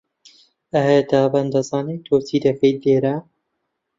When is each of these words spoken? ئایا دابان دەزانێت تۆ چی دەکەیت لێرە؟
ئایا 0.73 1.01
دابان 1.11 1.45
دەزانێت 1.53 2.01
تۆ 2.05 2.15
چی 2.27 2.37
دەکەیت 2.45 2.79
لێرە؟ 2.85 3.15